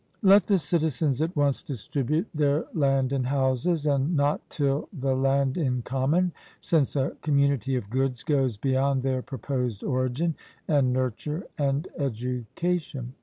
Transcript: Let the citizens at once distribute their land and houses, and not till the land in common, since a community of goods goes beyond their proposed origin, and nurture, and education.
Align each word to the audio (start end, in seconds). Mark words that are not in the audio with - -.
Let 0.23 0.47
the 0.47 0.57
citizens 0.57 1.21
at 1.21 1.35
once 1.35 1.61
distribute 1.61 2.25
their 2.33 2.65
land 2.73 3.13
and 3.13 3.27
houses, 3.27 3.85
and 3.85 4.15
not 4.17 4.41
till 4.49 4.89
the 4.91 5.15
land 5.15 5.59
in 5.59 5.83
common, 5.83 6.31
since 6.59 6.95
a 6.95 7.15
community 7.21 7.75
of 7.75 7.91
goods 7.91 8.23
goes 8.23 8.57
beyond 8.57 9.03
their 9.03 9.21
proposed 9.21 9.83
origin, 9.83 10.33
and 10.67 10.91
nurture, 10.91 11.43
and 11.55 11.87
education. 11.99 13.13